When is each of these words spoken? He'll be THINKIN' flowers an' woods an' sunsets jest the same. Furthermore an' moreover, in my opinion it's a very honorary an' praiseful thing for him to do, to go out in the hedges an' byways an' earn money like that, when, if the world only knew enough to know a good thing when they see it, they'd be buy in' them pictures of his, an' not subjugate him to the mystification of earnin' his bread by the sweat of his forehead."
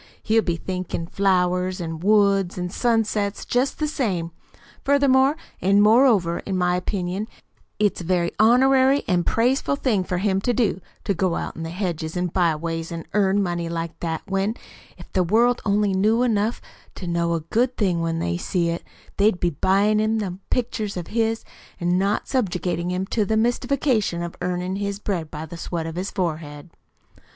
He'll 0.23 0.41
be 0.41 0.55
THINKIN' 0.57 1.11
flowers 1.11 1.79
an' 1.79 1.99
woods 1.99 2.57
an' 2.57 2.71
sunsets 2.71 3.45
jest 3.45 3.77
the 3.77 3.87
same. 3.87 4.31
Furthermore 4.83 5.35
an' 5.61 5.79
moreover, 5.79 6.39
in 6.39 6.57
my 6.57 6.75
opinion 6.75 7.27
it's 7.77 8.01
a 8.01 8.03
very 8.03 8.31
honorary 8.39 9.03
an' 9.07 9.23
praiseful 9.25 9.75
thing 9.75 10.03
for 10.03 10.17
him 10.17 10.41
to 10.41 10.53
do, 10.53 10.81
to 11.03 11.13
go 11.13 11.35
out 11.35 11.55
in 11.55 11.61
the 11.61 11.69
hedges 11.69 12.17
an' 12.17 12.31
byways 12.33 12.91
an' 12.91 13.05
earn 13.13 13.43
money 13.43 13.69
like 13.69 13.99
that, 13.99 14.23
when, 14.25 14.55
if 14.97 15.13
the 15.13 15.21
world 15.21 15.61
only 15.67 15.93
knew 15.93 16.23
enough 16.23 16.61
to 16.95 17.05
know 17.05 17.33
a 17.35 17.41
good 17.41 17.77
thing 17.77 18.01
when 18.01 18.17
they 18.17 18.37
see 18.37 18.69
it, 18.69 18.83
they'd 19.17 19.39
be 19.39 19.51
buy 19.51 19.83
in' 19.83 20.17
them 20.17 20.39
pictures 20.49 20.97
of 20.97 21.09
his, 21.13 21.45
an' 21.79 21.99
not 21.99 22.27
subjugate 22.27 22.79
him 22.79 23.05
to 23.05 23.23
the 23.23 23.37
mystification 23.37 24.23
of 24.23 24.35
earnin' 24.41 24.77
his 24.77 24.97
bread 24.97 25.29
by 25.29 25.45
the 25.45 25.57
sweat 25.57 25.85
of 25.85 25.93
his 25.93 26.09
forehead." 26.09 26.71